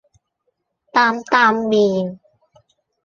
[0.93, 2.17] 擔擔麵